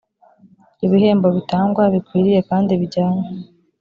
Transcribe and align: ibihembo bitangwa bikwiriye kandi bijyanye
ibihembo 0.85 1.27
bitangwa 1.37 1.83
bikwiriye 1.93 2.39
kandi 2.49 2.71
bijyanye 2.81 3.25